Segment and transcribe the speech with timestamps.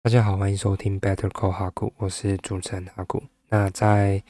[0.00, 3.20] 大家好，欢迎收听 Better Call 哈古，我是主持人哈古。
[3.48, 4.22] 那在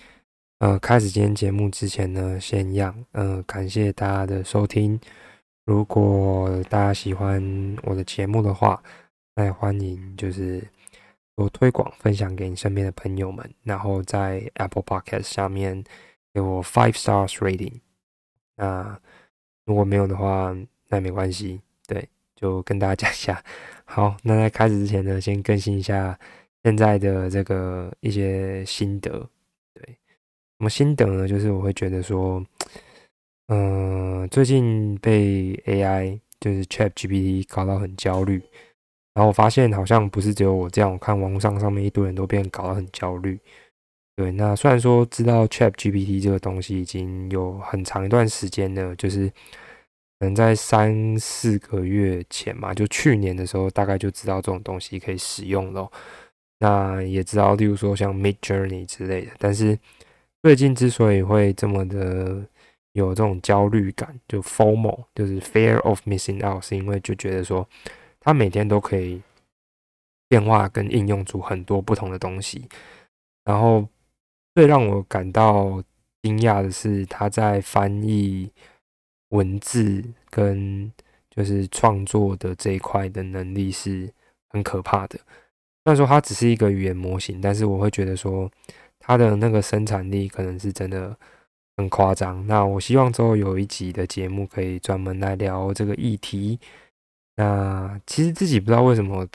[0.61, 4.99] 呃开始今天节目之前呢，先让呃感谢大家的收听。
[5.67, 8.83] 如果大家喜欢我的节目的话，
[9.37, 10.67] 那也欢迎就是
[11.37, 15.85] 多推广分享给你身边的朋友们，然后在 Apple Podcast 下面
[16.33, 17.79] 给我 Five Stars Rating。
[18.57, 18.99] 那
[19.67, 20.57] 如果没有的话，
[20.89, 23.45] 那也没关系，对，就跟大家讲一下。
[23.91, 26.17] 好，那在开始之前呢，先更新一下
[26.63, 29.11] 现在的这个一些心得。
[29.73, 31.27] 对，什么心得呢？
[31.27, 32.45] 就是我会觉得说，
[33.49, 38.35] 嗯， 最近被 AI 就是 Chat GPT 搞到很焦虑，
[39.15, 43.41] 然后我发现好像不是只有我这样，我看网上上面一堆人都变搞得很焦虑。
[44.17, 49.33] 对，那虽然说知道 Chat GPT 这个东西已经有很长一段时间了，就是。
[50.19, 55.89] 可能在三四个月前嘛，就去年的时候，大概就知道这种东西可以使用了。
[56.59, 59.31] 那也知道，例如说像 Mid Journey 之类的。
[59.39, 59.79] 但是
[60.43, 62.45] 最近之所以会这么的
[62.95, 67.69] 有这种焦虑感，就 FOMO，就是 Fear of Missing Out，是因为就觉得说，
[68.19, 69.23] 它每天都可以
[70.29, 72.69] 变化跟应用出很多不同的东西。
[73.45, 73.87] 然后
[74.57, 75.81] 最让我感到
[76.23, 78.51] 惊讶的是，它在翻译。
[79.31, 80.91] 文字跟
[81.31, 84.13] 就是创作的这一块的能力是
[84.49, 85.19] 很可怕的。
[85.85, 88.51] 虽然说它只是一个语言模型，但是我会觉得说
[88.99, 91.17] 它的那个生产力可能是真的
[91.77, 92.47] 很夸张。
[92.47, 96.59] 那我希望之后有一集的节目可以专门来聊这个议题。
[97.37, 99.27] 那其实自己不知道为什么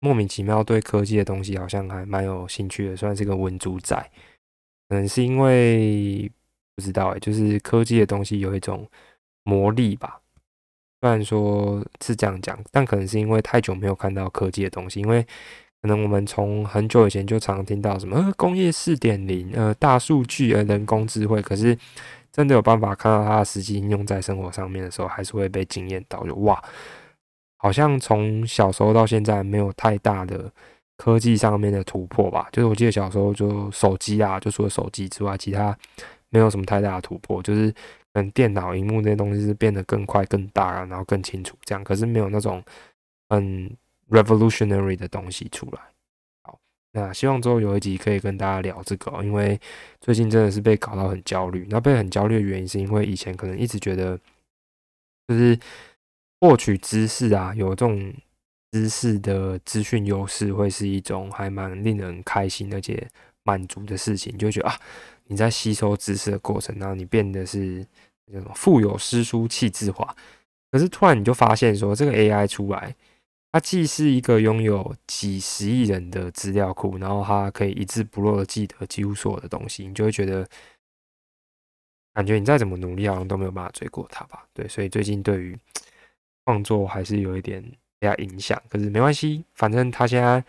[0.00, 3.96] 莫名其妙对科技的东西好像还蛮有兴趣的，算是个文主仔。
[4.88, 6.30] 可能是因为
[6.74, 8.88] 不知道哎，就是科技的东西有一种。
[9.44, 10.20] 魔力吧，
[11.00, 15.22] 虽然说是这样讲，但可能是因为太久没有看到科技的东西，因为
[15.80, 21.76] 可能我们从很久以前就常听到什么工业四点零，呃，大数据，呃，人工智慧，可是
[22.30, 26.62] 真的有办法看到它的实际应用在生活上面的时候，还是会被惊艳到，就哇，
[27.56, 30.52] 好像从小时候到现在没有太大的
[30.98, 32.46] 科技上面的突破吧。
[32.52, 35.74] 就是我记得小时候就手机啊，就除了手机之外，其他
[36.28, 37.74] 没有什么太大的突破，就是。
[38.12, 42.60] 跟电脑荧幕这些东西是变得更快、更大，然后更清楚这样，可是没有那种
[43.28, 43.70] 很
[44.10, 45.80] revolutionary 的东西出来。
[46.42, 46.58] 好，
[46.92, 49.60] 那希望之后有一集可以跟大家聊这个，因为
[50.00, 51.66] 最近真的是被搞到很焦虑。
[51.70, 54.18] 那被很焦虑的原因是因为以前可能一直觉得，
[55.28, 55.56] 就是
[56.40, 58.12] 获取知识啊，有这种
[58.72, 63.08] 知识的资讯优势，会是一种还蛮令人开心而且
[63.44, 64.74] 满足的事情，就觉得啊。
[65.30, 67.86] 你在吸收知识的过程，然后你变得是
[68.24, 70.12] 那种富有诗书气质化，
[70.72, 72.92] 可是突然你就发现说，这个 AI 出来，
[73.52, 80.44] 它既是一个拥有几十亿人的资料库，然后它可以一字不漏的记得几乎所有的东西，你就会觉得，
[82.12, 84.44] 感觉你再怎么努力，好像都没有办法追过它吧？
[84.52, 85.56] 对，所以最近对于
[86.44, 87.62] 创作还是有一点
[88.00, 90.44] 被它影响，可是没关系，反正它现在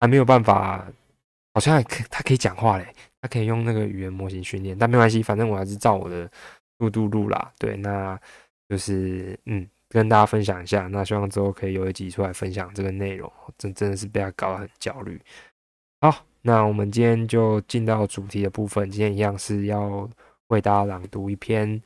[0.00, 0.90] 还没有办法，
[1.52, 2.94] 好像还可它可以讲话嘞。
[3.22, 6.30] 他可以用那个语言模型训练，但没关系，反正我还是照我的
[6.78, 7.52] 速度录啦。
[7.58, 8.18] 对，那
[8.68, 10.86] 就是嗯，跟大家分享一下。
[10.86, 15.20] 那希望之后可以有一集出来分享这个内容，真真的是被他搞得很焦虑。
[16.00, 18.90] 好，那我们今天就进到主题的部分。
[18.90, 20.08] 今天一样是要
[20.48, 21.82] 为大家朗读一篇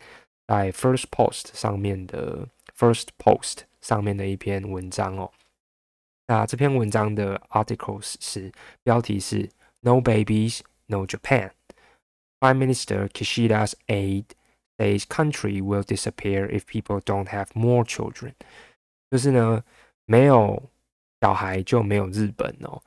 [0.47, 2.47] 在 First Post 上面的
[2.78, 5.33] First Post 上面的一篇文章哦。
[6.28, 8.53] 那这篇文章的 articles 是
[8.84, 9.50] 标题是
[9.81, 10.61] No Babies。
[10.89, 11.50] No Japan.
[12.41, 14.34] Prime Minister Kishida's aide
[14.78, 18.34] says country will disappear if people don't have more children.
[19.11, 19.62] 就是呢，
[20.05, 20.62] 没有
[21.21, 22.83] 小孩就没有日本哦。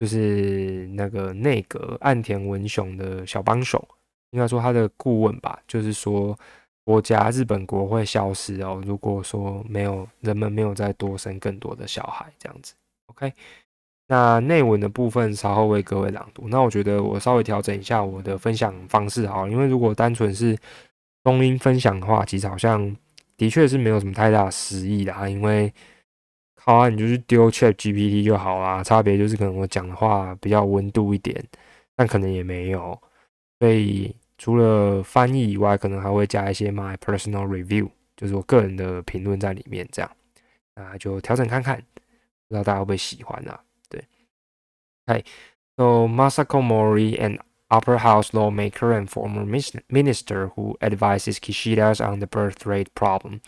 [0.00, 3.88] 就是那个内阁岸田文雄的小帮手，
[4.30, 5.62] 应该说他的顾问吧。
[5.66, 6.38] 就是说，
[6.84, 8.82] 国家日本国会消失哦。
[8.84, 12.74] 如果说没有人们没有再多生更多的小孩，这样子
[13.06, 13.32] ，OK。
[14.14, 16.46] 那内文的部分稍后为各位朗读。
[16.48, 20.56] 那我觉得我稍微调整一下我的分享方式好，因为如果单纯是
[21.24, 22.96] 中音分享的话，其实好像
[23.36, 25.28] 的确是没有什么太大实意的啊。
[25.28, 25.72] 因为
[26.62, 31.44] 好啊，你就是丢 Chat GPT 就好啦，差别就是可能我讲的话比较温度一点，
[31.96, 32.96] 但可能也没有。
[33.58, 39.88] 所以除了翻译以外，可能还会加一些 My Personal Review，就是我个人的评论在里面。
[39.90, 40.10] 这样，
[40.76, 41.76] 那就调整看看，
[42.48, 43.60] 不知道大家会不会喜欢啊
[45.09, 45.23] ？Okay,
[45.77, 47.39] so Masako Mori, an
[47.69, 53.41] upper house lawmaker and former minister who advises Kishidas on the birth rate problem,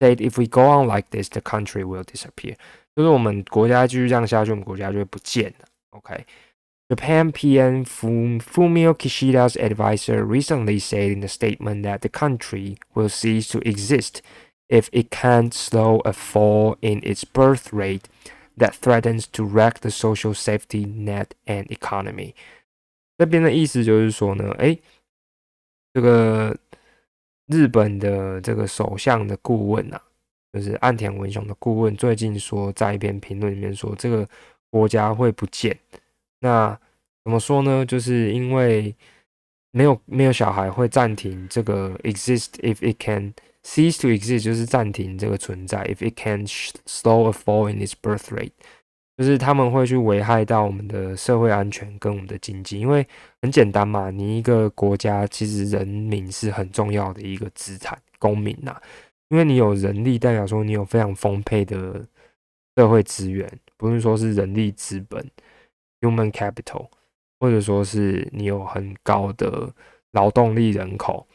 [0.00, 2.56] said if we go on like this, the country will disappear.
[2.96, 5.66] 就是我们国家继续这样下去，我们国家就会不见了。
[5.90, 13.58] OK。Japan PM Fumio Kishida's advisor recently said in a statement that the country will cease to
[13.60, 14.20] exist
[14.68, 18.02] if it can't slow a fall in its birth rate
[18.59, 22.33] that threatens to wreck the social safety net and economy。
[23.17, 24.77] 这边的意思就是说呢，哎，
[25.93, 26.55] 这个
[27.47, 30.01] 日本的这个首相的顾问啊，
[30.53, 34.27] 就是岸田文雄的顾问，最近说在一篇评论里面说，这个
[34.69, 35.77] 国家会不见。
[36.39, 36.79] 那
[37.23, 37.85] 怎么说呢？
[37.85, 38.95] 就是因为
[39.71, 43.33] 没有没有小孩会暂停这个 exist if it can
[43.63, 45.83] cease to exist，就是暂停这个存在。
[45.85, 48.51] If it can slow a fall in its birth rate，
[49.17, 52.79] 就是他们会去危害到我们的社会安全跟我们的经济。
[52.79, 53.05] 因为
[53.41, 58.81] 很简单嘛，你一个国家其实人民是很重要的一个资产，公民呐。
[59.29, 62.03] 因为你有人力，代表说你有非常丰沛的
[62.75, 63.47] 社会资源，
[63.77, 65.23] 不是说是人力资本
[66.01, 66.87] （human capital），
[67.39, 69.71] 或者说是你有很高的
[70.13, 71.27] 劳动力人口。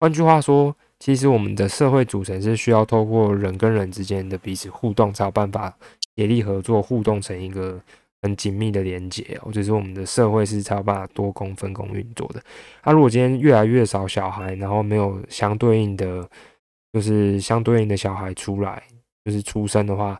[0.00, 5.76] 换句话说，其实我们的社会组成是需要透过人跟人之间的彼此互动，才有办法
[6.16, 7.78] 协力合作，互动成一个
[8.22, 9.38] 很紧密的连接。
[9.42, 12.42] 或者是我们的社会是才有办法多工分工运作的。
[12.84, 16.26] 那如果今天越来越少小孩，然后没有相对应的。
[16.94, 18.80] 就是相对应的小孩出来，
[19.24, 20.16] 就是出生的话，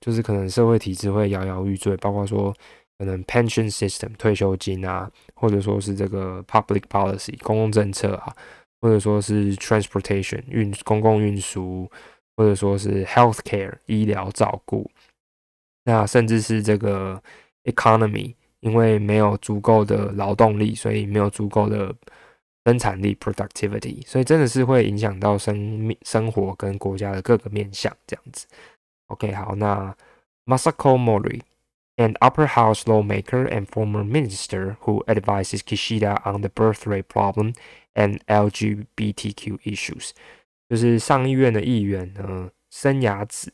[0.00, 2.52] 就是可能社会体制会摇摇欲坠，包括说
[2.98, 8.34] 可能 pension system 退休金啊，或者说是这个 public policy 公共政策啊，
[8.81, 11.89] 或者说是 transportation 运公共运输，
[12.35, 14.89] 或者说是 health care 医疗照顾，
[15.85, 17.21] 那甚至是这个
[17.63, 21.95] economy，因为没有足够的劳动力，所以没有足够的。
[22.63, 28.45] 生产力 productivity，所以真的是会影响到生命、生活跟国家的各个面向这样子。
[29.07, 29.91] OK，好，那
[30.45, 37.07] Masako Mori。An upper house lawmaker and former minister who advises Kishida on the birth rate
[37.07, 37.55] problem
[37.96, 40.12] and LGBTQ issues，
[40.68, 43.52] 就是上议院的议员呢，生涯子，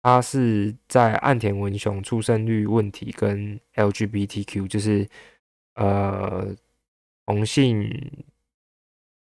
[0.00, 5.08] 他是在岸田文雄出生率问题跟 LGBTQ，就是
[5.74, 6.54] 呃
[7.26, 7.92] 同性。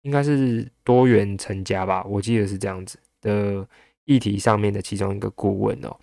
[0.03, 3.67] 应该是多元成家吧，我记得是这样子的
[4.05, 5.93] 议题上面的其中一个顾问哦。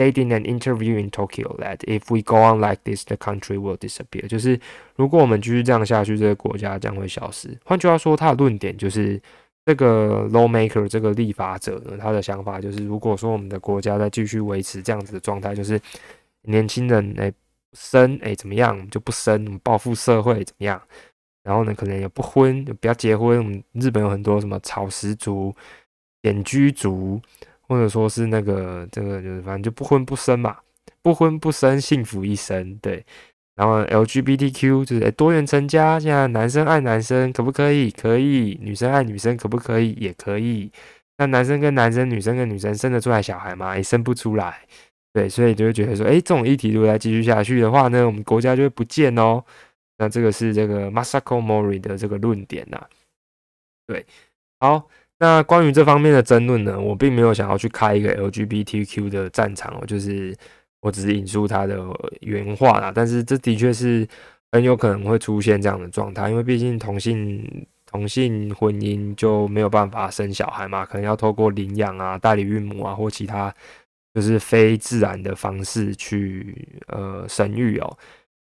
[0.00, 3.58] They did an interview in Tokyo that if we go on like this, the country
[3.58, 4.26] will disappear。
[4.26, 4.58] 就是
[4.96, 7.54] 如果我们继续这样下去，这个国家将会消失。
[7.66, 9.20] 换句话说，他的论点就是
[9.66, 15.78] 这个 lawmaker 这个立法者呢，他的想法就是，如果说我们的国家再继续维持这样子的状态，就是
[16.44, 17.30] 年轻人哎
[17.74, 20.80] 生哎怎么样就不生，我们报复社会怎么样？
[21.42, 23.36] 然后呢，可能也不婚，就不要结婚。
[23.36, 25.54] 我们日本有很多什么草食族、
[26.22, 27.20] 隐居族，
[27.70, 30.56] 或者说是那个这个，就是反正就不婚不生嘛，
[31.02, 32.76] 不婚不生，幸福一生。
[32.78, 33.06] 对，
[33.54, 37.92] 然后 LGBTQ 就是多元成家，现在男生爱男生可不可以？
[37.92, 38.58] 可以。
[38.60, 39.92] 女生爱女生可不可以？
[40.00, 40.68] 也可以。
[41.16, 43.76] 那男生跟男生、女生跟女生生得出来小孩吗？
[43.76, 44.66] 也生不出来。
[45.12, 49.44] 对，所以就会觉得说，哎，这种议题如果再继续下去的话呢，我们国家就会不见哦。
[49.98, 52.80] 那这个是这个 Masako Mori 的这个论点呐，
[53.86, 54.04] 对，
[54.58, 54.88] 好，
[55.20, 60.34] 那关于这方面的争论呢，我并没有想要去开一个 LGBTQ 的战场哦，就是
[60.80, 61.78] 我只是引述他的
[62.20, 64.08] 原话啦，但是这的确是
[64.50, 73.54] 很有可能会出现这样的状态，因为毕竟同性同性婚姻就没有办法生小孩嘛，可能要透过领养啊、代理孕母啊或其他
[74.14, 77.98] 就是非自然的方式去呃生育哦。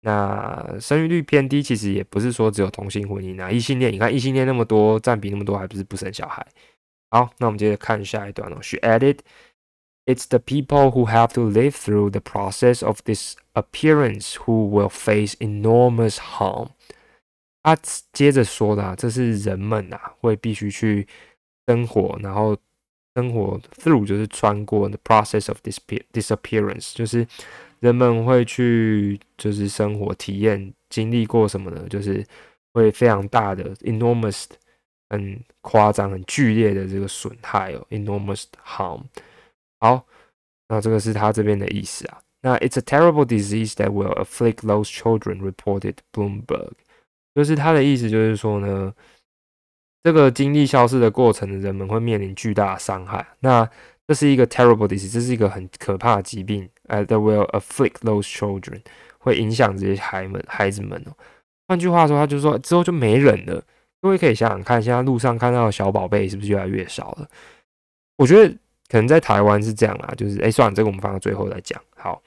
[0.01, 6.46] 那生育率偏低，其实也不是说只有同性婚姻啊，异性恋，你看异性恋那么多，占比那么多，还不是不生小孩？
[7.12, 8.58] 好，那我们接着看下一段哦。
[8.62, 9.20] She added,
[10.05, 14.89] "It's the people who have to live through the process of this appearance who will
[14.89, 16.70] face enormous harm."
[17.63, 17.77] 他
[18.12, 21.08] 接着说的，这是人们啊，会必须去
[21.67, 22.58] 生活，然后
[23.14, 25.58] 生活 through 就是穿过 the process of
[26.12, 27.26] disappearance，就是。
[27.80, 31.86] 人们会去就是生活体验经历过什么呢？
[31.90, 32.25] 就是
[32.72, 34.46] 会非常大的 enormous
[35.10, 39.02] 很夸张很剧烈的这个损害哦 enormous harm。
[39.78, 40.06] 好，
[40.68, 42.18] 那这个是他这边的意思啊。
[42.40, 46.72] 那 it's a terrible disease that will afflict those children reported Bloomberg。
[47.34, 48.94] 就是他的意思就是说呢，
[50.03, 53.25] 这个经历消失的过程的人们会面临巨大的伤害。
[53.39, 53.70] 那
[54.08, 56.67] 这是一个 terrible disease，这是一个很可怕的疾病。
[56.88, 58.81] 呃，that will afflict those children，
[59.20, 61.13] 会影响这些孩们孩子们哦。
[61.67, 63.63] 换句话说，他就说之后就没人了。
[64.01, 67.27] 各位可以想想看，现在路上看到的小宝贝是不是越来越少了？
[68.17, 68.53] 我觉得
[68.89, 71.79] 可能在台湾是这样啦，就是哎，算了，这个我们放到最后再讲。
[71.96, 72.22] 好，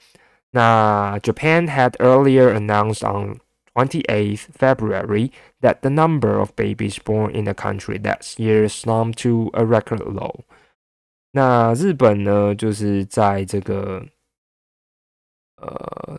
[0.51, 3.37] 那 Japan had earlier announced on
[3.74, 9.50] 28th February that the number of babies born in the country that year slumped to
[9.52, 10.44] a record low。
[11.32, 14.04] 那日本呢，就是在这个
[15.56, 16.18] 呃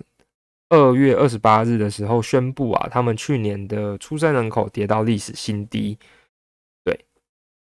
[0.70, 6.00] 二月二十八日的时候宣布啊，他们去年的出生人口跌到历史新低。
[6.86, 7.06] 对，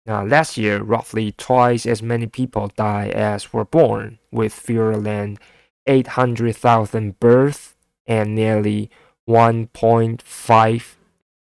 [0.02, 5.36] 那 last year roughly twice as many people die as were born, with fewer than
[5.84, 7.74] eight hundred thousand births
[8.06, 8.88] and nearly
[9.25, 10.83] one point five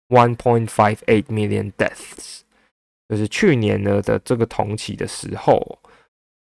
[0.08, 2.40] one point five eight million deaths。
[3.08, 5.78] 就是去年呢的这个同期的时候。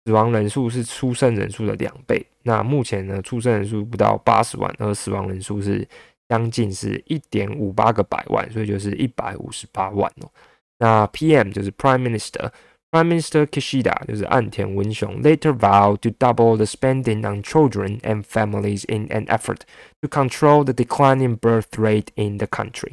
[0.06, 2.26] 死亡人数是出生人数的两倍。
[2.42, 5.88] 那目前呢，出生人数不到八十万，而死亡人数是
[6.28, 10.32] 将近是一点五八个百万，所以就是一百五十八万哦。
[10.80, 12.50] 那 PM 就是 Prime Minister
[12.95, 19.27] Minister，Prime Minister Kishida 就是岸田文雄，later vowed to double the spending on children and families in an
[19.27, 19.63] effort
[20.01, 22.93] to control the declining birth rate in the country。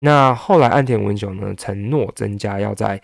[0.00, 3.00] 那后来岸田文雄呢，承诺增加要在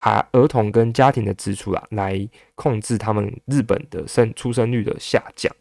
[0.00, 5.54] 啊，儿童跟家庭的支出啊，来控制他们日本的生出生率的下降。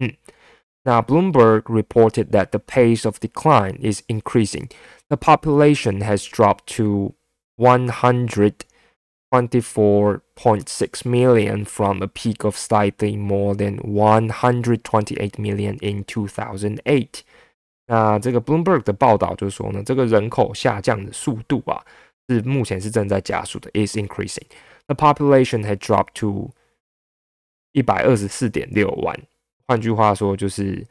[0.00, 0.12] 嗯，
[0.82, 4.68] 那 Bloomberg reported that the pace of decline is increasing.
[5.08, 7.14] The population has dropped to
[9.30, 17.22] 124.6 million from a peak of slightly more than 128 million in 2008.
[17.88, 21.84] 那这个 Bloomberg 的报道就是说呢，这个人口下降的速度啊。
[22.28, 24.42] 是目前是正在加速的，is increasing.
[24.88, 26.50] The population had dropped to
[27.70, 29.16] 一百二十四点六万。
[29.68, 30.84] 换句话说，就是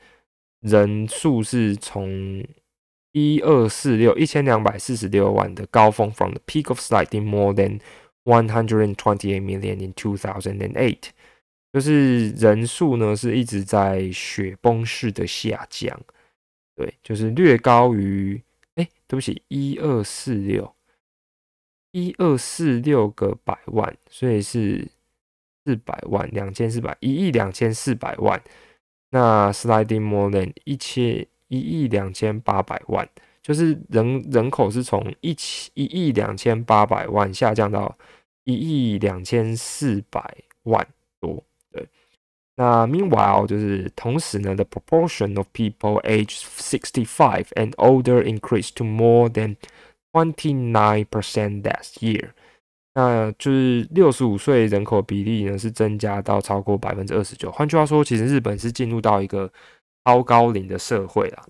[0.61, 2.41] 人数是从
[3.11, 7.81] 一二四六一千两百四十六万的高峰，from the peak of slightly more than
[8.24, 11.10] one hundred and twenty eight million in two thousand and eight，
[11.72, 16.00] 就是人数呢是一直在雪崩式的下降。
[16.74, 18.42] 对，就是略高于，
[18.76, 20.74] 哎，对不起，一二四六。
[21.92, 24.86] 一二四六个百万，所以是
[25.64, 28.40] 四百万，两千四百一亿两千四百万。
[29.10, 33.08] 那 sliding more than 一千一亿两千八百万，
[33.50, 37.92] 就是人人口是从一千一亿两千八百万下降到
[38.44, 40.22] 一亿两千四百
[40.62, 40.86] 万
[41.18, 41.42] 多。
[41.72, 41.84] 对，
[42.54, 49.56] 那 meanwhile 就是同时呢，the proportion of people aged sixty five and older increased to more than
[50.12, 52.30] Twenty nine percent that year，
[52.94, 57.48] 那就是六十五岁人口比例呢是增加到超过百分之二十九。
[57.52, 59.48] 换句话说，其实日本是进入到一个
[60.04, 61.46] 超高龄的社会了。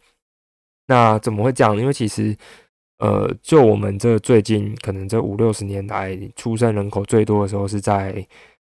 [0.90, 1.76] 那怎么会这样？
[1.76, 2.37] 因为其实，
[2.99, 8.26] 呃，就我们这最近可能这五六十年来出生人口最多的时候，是在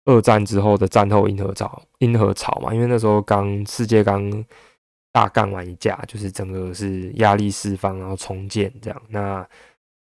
[0.05, 2.75] 二战之后的战后婴儿潮，婴儿潮嘛。
[2.75, 4.45] 因为那时候刚世界刚
[5.13, 9.03] 大干完一架，就是整个是压力释放，然后重建这样。
[9.11, 9.47] 那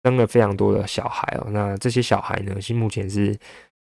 [0.03, 3.38] 生了非常多的小孩哦，那这些小孩呢，是目前是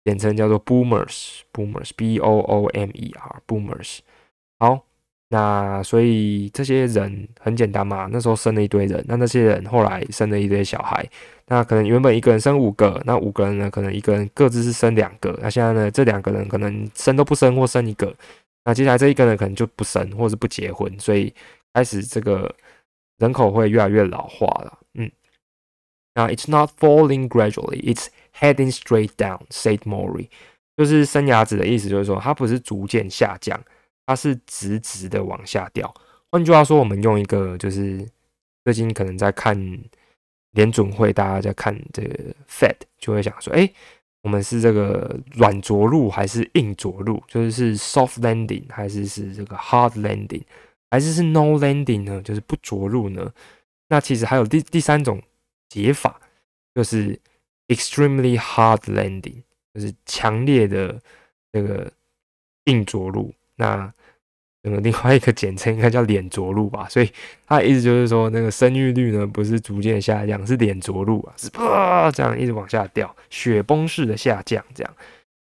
[0.03, 3.99] 简称叫做 boomers，boomers，b o o m e r，boomers。
[4.57, 4.83] 好，
[5.35, 11.05] 那所以这些人很简单嘛，那时候生了一堆人，那那些人后来生了一堆小孩，
[11.47, 18.15] 那可能原本一个人生五个，那五个人呢，可能一个人各自是生两个，那现在呢，这两个人可能生都不生或生一个，
[18.63, 21.33] 那接下来这一个人可能就不生或是不结婚，所以
[21.73, 22.49] 开始这个
[23.17, 25.11] 人口会越来越老化了，嗯。
[26.17, 28.07] 那 it's not falling gradually, it's
[28.39, 30.29] heading straight down," said Mori。
[30.77, 33.59] 就是生牙子的意思，就是说它不是逐渐下降，
[34.05, 35.93] 它是直直的往下掉。
[36.31, 38.07] 换句话说，我们用一个就是
[38.63, 39.55] 最近可能在看
[40.51, 43.69] 联准会，大家在看这个 Fed，就会想说，哎，
[44.21, 47.23] 我们是这个软着陆还是硬着陆？
[47.27, 50.43] 就是是 soft landing 还是是这个 hard landing，
[50.91, 52.21] 还是是 no landing 呢？
[52.23, 53.31] 就是不着陆呢？
[53.87, 55.21] 那其实还有第第三种。
[55.67, 56.21] 解法
[56.73, 57.19] 就是
[57.67, 59.41] extremely hard landing，
[59.73, 61.01] 就是强烈的
[61.51, 61.91] 这个
[62.65, 63.33] 硬着陆。
[63.55, 63.93] 那
[64.63, 66.87] 那个另外一个简称应该叫脸着陆吧。
[66.89, 67.11] 所以
[67.45, 74.63] 他的意思就是说，那个生育率呢不是逐渐下降，是脸着陆啊，是啪这样一直往下掉，雪崩式的下降。
[74.73, 74.93] 这样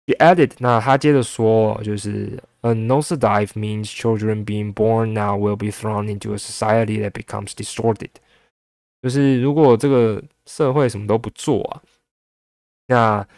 [0.06, 7.00] ，he added，那他接着说，就是 a nosedive means children being born now will be thrown into a society
[7.02, 8.10] that becomes distorted。
[9.02, 11.82] 就是如果这个社会什么都不做啊，
[12.86, 13.28] 那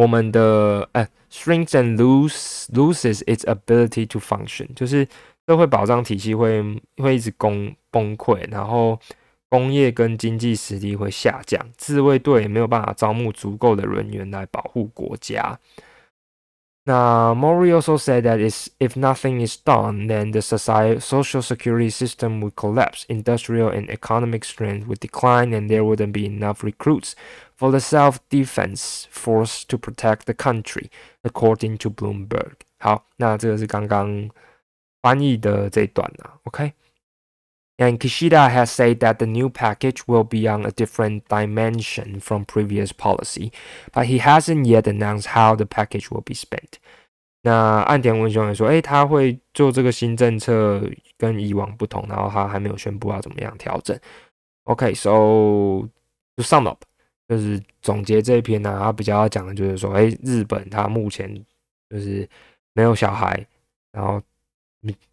[0.00, 5.06] 我们的诶，shrinks and lose loses its ability to function，就是
[5.46, 6.62] 社会保障体系会
[6.96, 8.98] 会一直崩崩溃，然后
[9.50, 15.58] 工业跟经济实力会下降，自卫队也没有办法招募足够的人员来保护国家。
[16.87, 18.39] 那 Mori also said that
[18.79, 24.45] if nothing is done, then the society, social security system would collapse, industrial and economic
[24.45, 27.15] strength would decline, and there wouldn't be enough recruits
[27.55, 30.91] for the self-defense force to protect the country,
[31.23, 32.53] according to Bloomberg.
[32.77, 34.29] 好，那这个是刚刚
[35.01, 36.71] 翻译的这一段啊，OK。
[37.80, 42.44] and Kishida has said that the new package will be on a different dimension from
[42.44, 43.50] previous policy,
[43.92, 46.78] but he hasn't yet announced how the package will be spent.
[47.42, 50.82] 那岸田文雄也说，诶，他会做这个新政策
[51.16, 53.98] 跟以往不同，然后他还没有宣布要怎么样调整。
[54.64, 55.88] OK，so、okay,
[56.36, 56.84] to sum up，
[57.26, 61.34] 就是总结这一篇呢，他比较要讲的就是说，诶，日本他目前
[61.88, 62.28] 就是
[62.74, 63.46] 没有小孩，
[63.90, 64.20] 然后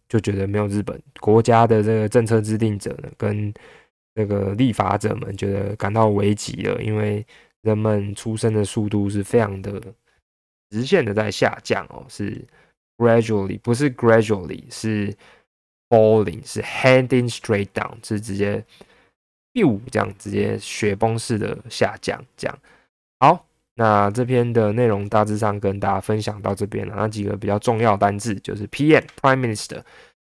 [0.08, 3.52] 就觉得没有日本国家的这个政策制定者呢，跟
[4.14, 7.24] 这个立法者们觉得感到危急了，因为
[7.62, 9.80] 人们出生的速度是非常的
[10.70, 12.44] 直线的在下降哦，是
[12.96, 15.14] gradually 不是 gradually 是
[15.88, 18.64] falling 是 heading straight down 是直接
[19.52, 22.58] biu 这样直接雪崩式的下降，这样
[23.20, 23.47] 好。
[23.78, 26.94] 那这篇的内容大致上跟大家分享到这边了。
[26.96, 29.80] 那几个比较重要单字就是 PM Prime Minister。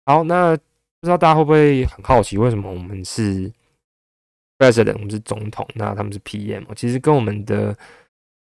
[0.08, 3.52] 好，那不知道大家会不会很好奇，为什么我们是
[4.58, 6.66] President，我们是总统，那他们是 PM？
[6.76, 7.78] 其实跟我们的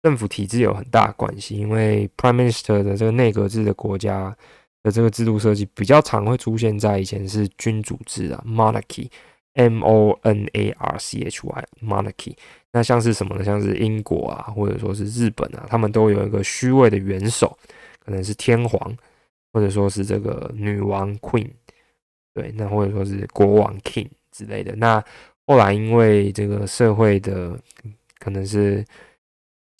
[0.01, 1.57] 政府体制有很大关系。
[1.57, 4.33] 因为 Prime Minister 的这个内阁制的国家
[4.83, 9.10] 的这个制度设计比较常会出现在以前是君主制啊，Monarchy。
[9.53, 12.36] M O N A R C H Y monarchy，
[12.72, 13.43] 那像是什么呢？
[13.43, 17.57] 像是英国啊，或者说是日本啊，他们都有一个虚位的元首，
[18.03, 18.95] 可能是天皇，
[19.51, 21.50] 或者说是这个女王 Queen，
[22.33, 24.75] 对，那或者说是国王 King 之类的。
[24.75, 25.03] 那
[25.45, 27.60] 后来因为这个社会的
[28.17, 28.83] 可能是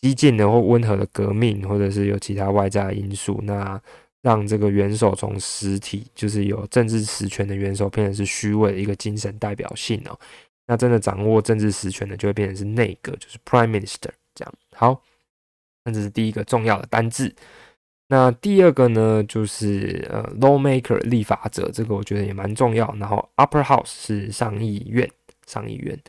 [0.02, 3.82] 激进的或温和的革命，或者是有其他外在因素，那
[4.24, 10.18] 让这个元首从实体就是有政治实权的元首变成是虚伪的一个精神代表性哦。
[10.66, 14.54] 那真的掌握政治实权的就会变成是内阁，就是 Prime Minister 这样。
[14.74, 15.02] 好，
[15.84, 17.36] 那这是第一个重要的单字。
[18.08, 22.96] 那第二个呢，就是呃，Lawmaker 立法者，这个我觉得也蛮重要。
[22.98, 25.12] 然后 Upper House 是上议院，
[25.46, 26.00] 上议院。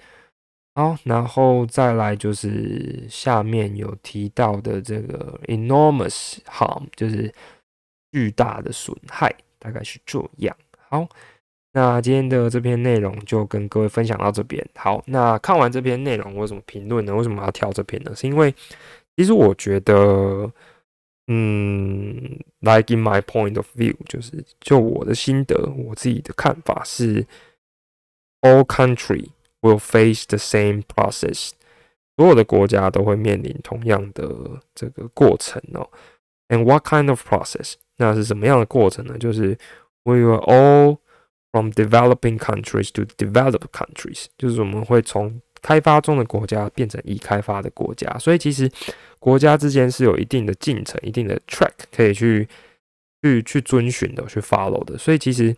[0.76, 7.34] 好，然后再来就是下面有提到的这个 Enormous Harm，就是。
[8.14, 10.56] 巨大的损害大概是这样。
[10.88, 11.04] 好，
[11.72, 14.64] 那今天的这篇内容就跟各位分享到这边。
[14.76, 17.12] 好，那看完这篇内容，我怎么评论呢？
[17.12, 18.14] 为什么要挑这篇呢？
[18.14, 18.54] 是因为
[19.16, 20.48] 其实我觉得，
[21.26, 27.26] 嗯，like in my point of view，就是就我的心得，我自己的看法是
[28.42, 31.50] ，all country will face the same process，
[32.16, 35.90] 所有的国家都会面临同样的这个过程哦。
[36.48, 37.74] And what kind of process？
[37.96, 39.16] 那是什么样的过程呢？
[39.18, 39.56] 就是
[40.02, 40.98] we were all
[41.52, 48.18] from developing countries to developed countries，就是我们会从开发中的国家变成已开发的国家。
[48.18, 48.70] 所以其实
[49.18, 52.46] 国家之间是有一定的进程、一定的 track 可以去
[53.22, 54.98] 去去遵循的、去 follow 的。
[54.98, 55.54] 所以其实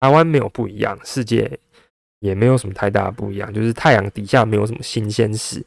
[0.00, 1.58] 台湾没有不一样，世界
[2.18, 5.64] 也没有什么太大的不一样，就是太阳底下没有什么新鲜事。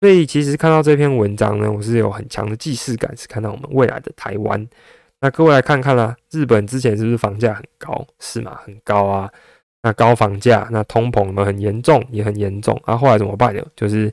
[0.00, 4.66] 所以其实看到这篇文章呢，我是有很强的既视感，是看到我们未来的台湾。
[5.20, 8.06] 那各位来看看啦，日本之前是不是房价很高？
[8.18, 8.58] 是吗？
[8.64, 9.30] 很高啊。
[9.82, 12.78] 那高房价，那通膨呢很严重，也很严重。
[12.84, 13.64] 啊，后来怎么办呢？
[13.74, 14.12] 就是，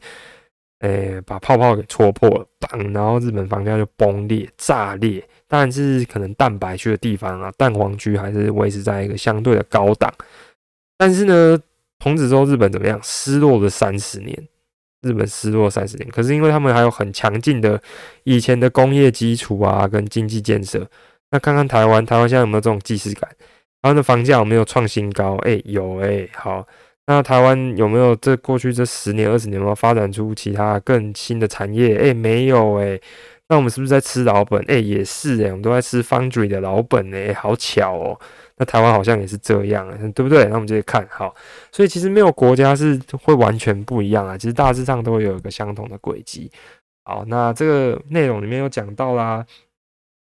[0.79, 5.21] 诶，把泡泡给戳破了，当，然后日本房价就崩裂、炸裂。
[5.47, 10.13] 但是可能蛋白区的地方啊，蛋黄区还是维持在一个相对的高档。
[10.97, 11.59] 但是呢，
[11.99, 12.99] 从此之后日本怎么样？
[13.03, 14.47] 失落了三十年。
[15.07, 17.81] 日本失落三十年，可是因为他们还有很强劲的
[18.25, 20.85] 以前的工业基础啊，跟经济建设。
[21.31, 23.29] 那看看台湾，台湾现在有没有这种既视感？
[23.81, 25.35] 台湾的房价有没有创新高？
[25.37, 26.27] 哎，有哎。
[26.33, 26.65] 好，
[27.05, 31.97] 那台湾有没有这过去这十年、二十年有没有发展出其他更新的产业？
[31.97, 32.99] 哎，没有哎。
[33.49, 34.61] 那我们是不是在吃老本？
[34.67, 38.19] 哎，也是哎，我们都在吃 foundry 的老本哎，好巧哦。
[38.59, 40.45] 那台湾好像也是这样，对不对？
[40.45, 41.31] 那我们接着看，好，
[41.71, 46.51] 所以其实没有国家是会完全不一样啊，其实大致上都会有一个相同的轨迹。
[47.05, 49.45] 好，那这个内容里面有讲到啦，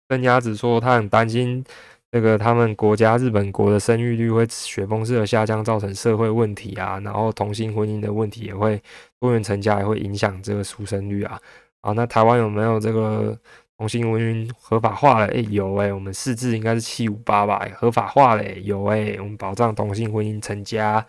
[0.08, 1.64] 跟鸭子说他很担心
[2.10, 8.82] 这个他们国家日本国的生育率会雪崩式的下降，造成社会问题啊，然后同性婚姻的问题也会
[9.20, 11.38] 多元成家，也会影响这个出生率啊。
[11.80, 13.38] 好，那台湾有没有这个？
[13.78, 21.04] 同性婚姻合法化了，哎有哎，我们四字应该是七五八吧，合法化了，有哎，我们保障同性婚姻成家。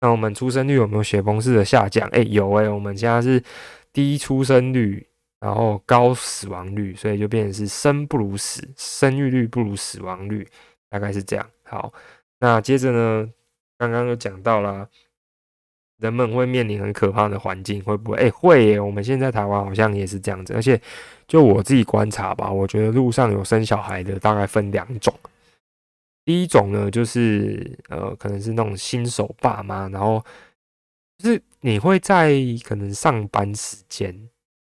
[0.00, 2.08] 那我们出生率有没有雪崩式的下降？
[2.10, 3.42] 哎有哎，我们现在是
[3.92, 5.06] 低出生率
[5.40, 10.46] 然后高死亡率，所以就变成是生不如死，生育率不如死亡率，
[10.90, 11.48] 大概是这样。
[11.64, 11.92] 好，
[12.40, 13.28] 那接着呢，
[13.78, 14.88] 刚刚又讲到了，
[15.98, 18.18] 人们会面临很可怕的环境，会不会？
[18.18, 18.80] 哎，会耶！
[18.80, 20.80] 我们现在台湾好像也是这样子，而且
[21.26, 25.12] 就我自己观察吧，我觉得路上有生小孩的大概分两种。
[26.24, 30.24] 第一种呢，就是呃，可能是那种新手爸妈，然后
[31.18, 32.34] 就是你会在
[32.64, 34.14] 可能上班时间，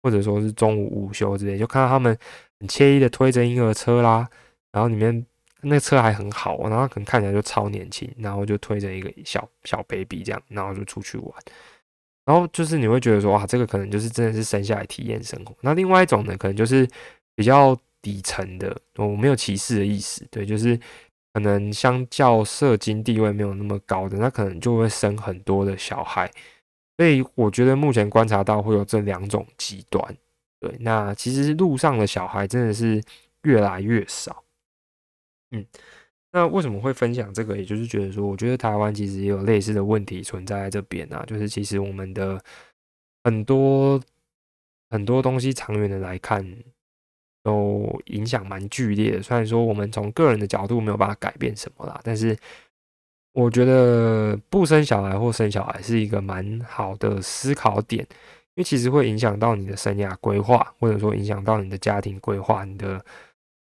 [0.02, 2.18] 或者说是中午午休之类，就看到他们
[2.58, 4.28] 很惬意的推着婴儿车啦，
[4.72, 5.24] 然后里面
[5.62, 11.32] 那车还很好，然后可能看起来就超年轻，然后就推着一个小小 baby 这样，然后就出去玩，
[12.26, 15.54] 然后就是你会觉得说，哇，这个可能就是真的是生下来体验生活。
[15.60, 16.88] 那另外一种呢，可能就是
[17.34, 20.78] 比较底层的，我没有歧视的意思，对，就是。
[21.34, 26.30] 可能相较社经地位没有那么高的，那可能就会生很多的小孩，
[26.98, 30.14] 所以我觉得目前观察到会有这两种极端。
[30.60, 33.02] 对，那其实路上的小孩真的是
[33.44, 34.44] 越来越少。
[35.52, 35.64] 嗯，
[36.32, 37.56] 那为什么会分享这个？
[37.56, 42.42] 也就是觉得说，我觉得台湾其实也有类似的问题存在在这边啊，就是其实我们的
[43.24, 44.02] 很多
[44.90, 46.44] 很多东西长远的来看。
[47.44, 49.20] 都影响蛮剧烈的。
[49.20, 52.38] 虽然说我们从个人的角度没有办法改变什么啦，但是
[53.32, 58.06] 我觉得不生小孩或生小孩是一个蛮好的思考点，
[58.54, 63.04] 因为其实会影响到你的生涯规划，或者说影响到你的家庭规划、你的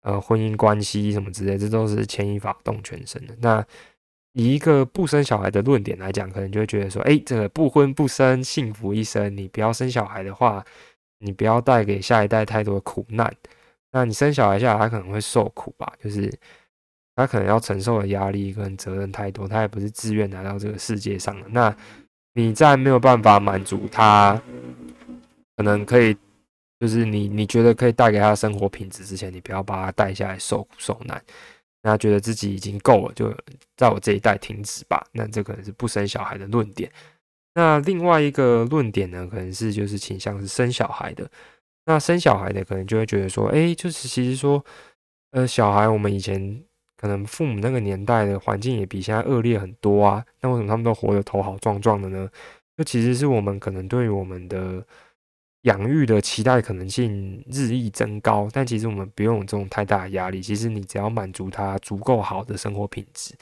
[0.03, 3.35] 呃婚姻关系什么之类，这都是牵一发动全身的。
[3.41, 3.65] 那
[4.33, 9.37] 以一个不生小孩的论点来讲，可能就会觉得说，哎，这个不婚不生，幸福一生。
[9.37, 10.65] 你不要生小孩的话，
[11.19, 13.35] 你不要带给下一代太多的苦难。
[13.93, 15.93] 那你生小孩下来，他可能会受苦吧？
[16.01, 16.33] 就是
[17.17, 21.49] 他可能要承受的压力跟责任太多，他也不是自愿来到这个世界上的。
[21.49, 21.77] 那
[22.35, 24.41] 你在没有办法满足他，
[25.57, 26.17] 可能可以，
[26.81, 31.23] 就是你你觉得可以带给他生活品质之前，你不要把他带下来受苦受难。
[31.83, 33.35] 那觉得自己已经够了，就
[33.77, 35.07] 在我这一代停止吧。
[35.13, 36.91] 那这可能是不生小孩的论点。
[37.55, 41.31] 那另外一个论点呢，可能是就是倾向是生小孩的。
[41.87, 44.65] 那生小孩的可能就会觉得说，哎，就是其实说，
[45.33, 46.63] 呃，小孩我们以前
[46.97, 50.25] 可能父母那个年代的环境也比现在恶劣很多啊。
[50.41, 52.29] 那为什么他们都活得头好壮壮的呢？
[52.77, 54.85] 就其实是我们可能对于我们的
[55.63, 60.41] 养育的期待可能性日益增高，但其实我们不用有这种太大的压力。
[60.41, 63.35] 其实你只要满足他足够好的生活品质，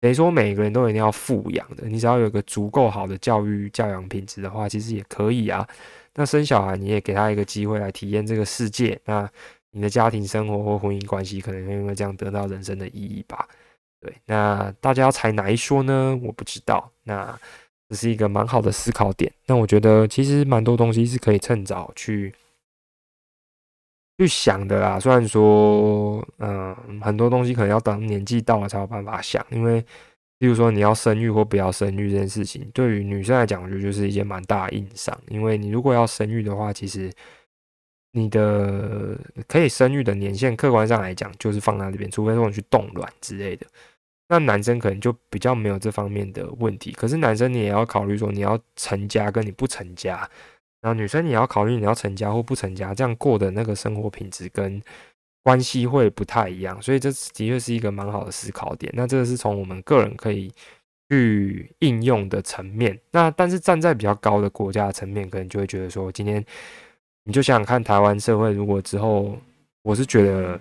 [0.00, 1.86] 等于说每个人都一定要富养的。
[1.86, 5.66] 你只要有个足够好的教育教养品质的话，其实也可以啊。
[6.14, 9.00] 那生小孩，你也给他一个机会来体验这个世界。
[9.04, 9.30] 那
[9.70, 13.48] 你的家庭生活或婚姻关系，可能会因为这样得到人生的意义吧？
[14.00, 16.18] 对，那大家要采哪一说呢？
[16.24, 16.90] 我不知道。
[17.04, 17.38] 那
[17.90, 19.30] 这是一个蛮好的思考点。
[19.44, 22.32] 那我觉得其实蛮多东西是可以趁早去
[24.16, 24.98] 去想的啦。
[24.98, 29.84] 虽然说，嗯，很多东西可能要等年纪到了才有办法想，因为。
[30.40, 35.14] 例如说，你要生育或不要生育这件事情，对于女生来讲，我觉得就是一件蛮大的硬伤。
[35.28, 37.12] 因为你如果要生育的话，其实
[38.12, 43.66] 你的可以生育的年限，客观上来讲就是放在这边，除非说你去冻卵之类的。
[44.30, 46.92] 那男生可能就比较没有这方面的问题。
[46.92, 50.26] 可是男生你也要考虑说，你要成家跟你不成家，
[50.80, 54.82] 然后女生你要考虑你要成家或不成家，这样过的那个生活品质跟。
[55.42, 58.92] 关系会不太一样，所以这的确是一个蛮好的思考点。
[58.94, 60.52] 那这个是从我们个人可以
[61.08, 63.00] 去应用的层面。
[63.10, 66.44] 那但是站在比较高的国家层面，可能就会觉得说，今天
[67.24, 69.34] 你就想想看，台湾社会如果之后，
[69.80, 70.60] 我是觉得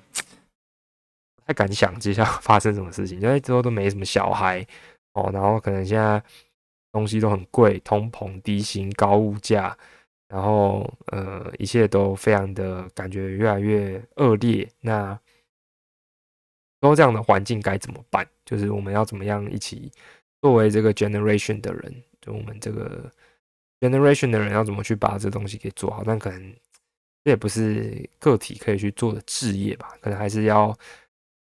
[1.50, 4.64] 太敢想接下来 发生什么事情，因为之后都没什么小孩
[5.14, 6.24] 哦，然后可能现在
[6.92, 9.76] 东西都很贵，通膨、低薪、高物价。
[10.28, 14.70] 然后，呃，一切都非常的感觉越来越恶劣。
[14.80, 15.20] 那
[16.80, 18.24] 都这样的环境该怎么办？
[18.46, 19.92] 就是我们要怎么样一起
[20.44, 23.12] 作为这个 generation 的人，就我们这个
[23.80, 26.04] generation 的人要怎么去把这东西给做好？
[26.06, 26.56] 但可能
[27.24, 29.98] 这也不是个体可以去做的置业吧？
[30.00, 30.78] 可能还是要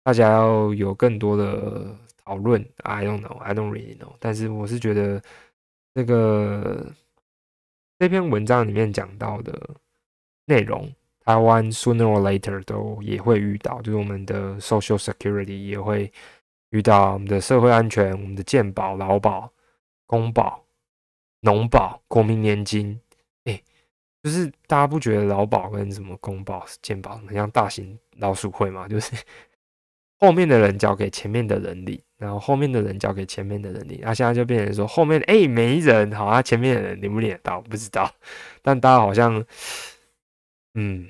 [0.07, 1.93] 大家要有更多的
[2.25, 2.65] 讨论。
[2.85, 4.13] I don't know, I don't really know。
[4.21, 5.21] 但是我是觉得
[5.93, 6.87] 这个。
[7.99, 9.59] 这篇文章里面讲到的
[10.45, 10.93] 内容，
[11.25, 16.13] 台湾 sooner or later 都也会遇到，就是我们的 social security 也会
[16.69, 19.51] 遇到我们的社会安全、我们的健保、劳保、
[20.05, 20.63] 公保、
[21.41, 23.01] 农保、国民年金。
[23.45, 23.59] 哎，
[24.23, 28.87] 就是大家不觉得劳保跟什么公保、健保很像大型老鼠会吗？
[28.87, 29.17] 就是
[30.19, 32.01] 后面的人交给前面的人领。
[32.19, 38.11] 然后后面的人交给前面的人领，那现在就变成说后面哎没人好啊，前面的人领不领得到不知道，
[38.63, 39.45] 但大家好像
[40.77, 41.07] 嗯，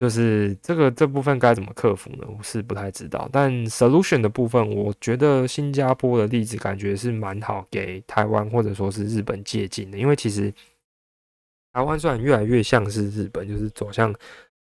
[0.00, 2.26] 就是这个这部分该怎么克服呢？
[2.26, 3.28] 我是不太知道。
[3.30, 10.50] 但 solution 的部分，我觉得新加坡的例子感觉是蛮好给台湾或者说是日本借鉴的，因为其实
[11.74, 14.14] 台湾虽然越来越像是日本，就是走向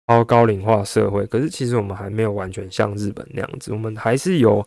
[0.06, 4.66] 超高龄化社会，可是其实我们还没有完全像日本那样子，我们还是有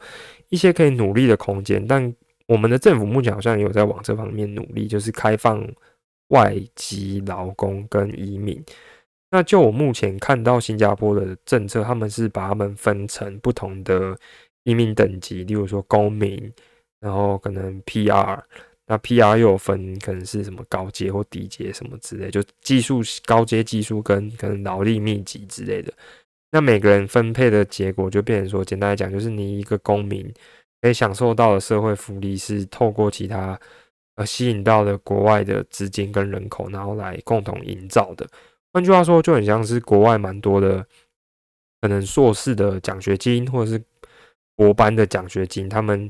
[0.50, 1.86] 一些可以努力的空间。
[1.86, 2.13] 但
[2.48, 5.67] 我们的政府目前好像也有在往这方面努力，就是开放
[6.30, 8.63] 外籍劳工跟移民。
[9.32, 14.17] 那就我目前看到新加坡的政策，他们是把他们分成不同的
[14.63, 16.52] 移民等级，例如说公民，
[17.02, 18.39] 然后可能 PR，
[18.88, 25.91] 那 PR 又有分可能是什么高阶或低阶什么之类，就技术高阶技术跟可能劳力密集之类的。
[26.52, 30.32] 那每个人分配的结果就变成说，简单来讲，就是你一个公民
[30.82, 33.60] 可以享受到的社会福利是透过其他
[34.15, 38.26] 呃吸引到的国外的资金跟人口，然后来共同营造的。
[38.71, 40.86] 换句话说，就很像是国外蛮多的，
[41.82, 43.84] 可能硕士的奖学金或者是
[44.56, 46.10] 国班的奖学金，他们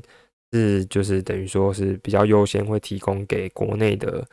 [0.52, 4.26] 是就是等于说是比较优先会提供给国内的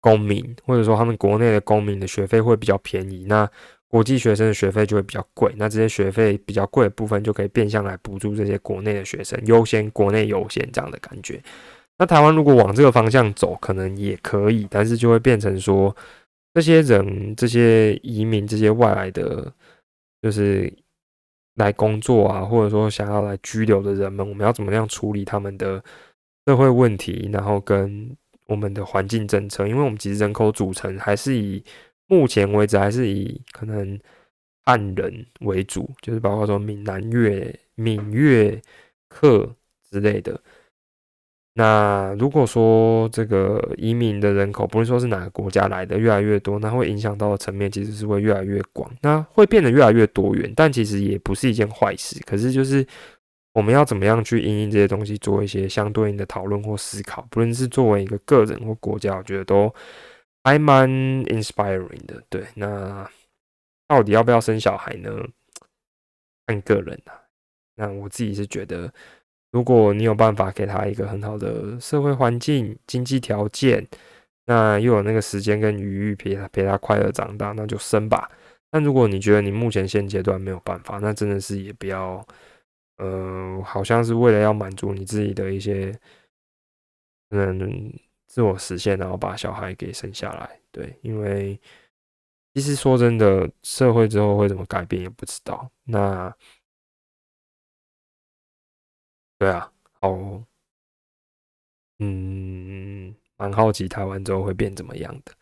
[0.00, 3.48] 公民，或者说他们国内的公民的学费会比较便宜，那
[3.88, 11.42] 国际学生的学费就会比较贵，那这些学费比较贵的部分就可以变相来补助这些国内的学生，优先国内优先这样的感觉。
[11.98, 15.94] 那台湾如果往这个方向走，可能也可以，但是就会变成说。
[16.54, 19.50] 这些人、这些移民、这些外来的，
[20.20, 20.70] 就是
[21.54, 25.82] 来工作啊，或者说想要来居留的人们，我们要怎么样处理他们的
[26.46, 29.66] 社会问题，然后跟我们的环境政策？
[29.66, 31.62] 因为我们其实人口组成还是以
[32.06, 33.98] 目前为止还是以可能
[34.64, 38.60] 汉人为主，就是包括说闽南越、闽越
[39.08, 39.54] 客
[39.90, 40.40] 之类的。
[41.54, 52.18] 那如果说这个移民的人口，不是说是哪个国家来的越来越多，那会影响到的层面其实是会越来越广，那会变得越来越多元，但其实也不是一件坏事。
[52.24, 52.86] 可是就是
[53.52, 59.70] 我们要怎么样去因应这些东西，做一些相对应的讨论或思考，不论是作为一个个人或国家，我觉得都
[60.44, 60.88] 还蛮
[61.26, 62.22] inspiring 的。
[62.30, 63.06] 对，那
[63.86, 65.10] 到底要不要生小孩呢？
[66.46, 67.12] 看个人啊。
[67.74, 68.90] 那我自己是觉得。
[69.52, 73.86] 如果你有办法给他一个很好的社会环境、经济条件，
[74.46, 78.30] 那又有那个时间跟余裕陪他陪他快乐长大，那就生吧。
[78.70, 82.26] 但如果你觉得你目前现阶段没有办法，那真的是也不要，
[82.96, 85.94] 呃，好像是为了要满足你自己的一些
[87.30, 87.92] 嗯
[88.26, 90.58] 自我实现，然后把小孩给生下来。
[90.70, 91.60] 对，因为
[92.54, 95.70] 其实说真的，社会之后会怎么改变也不知道。
[95.84, 96.34] 那。
[99.42, 99.68] 对啊，
[100.00, 100.16] 好，
[101.98, 105.34] 嗯，蛮好奇台湾之后会变怎么样的。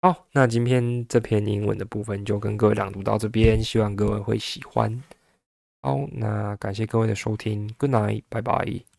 [0.00, 5.02] 好，那今天这篇英文的部分就跟各位朗读到这边，希望各位会喜欢。
[5.82, 8.95] 好，那感谢各位的收听，Good night，拜拜。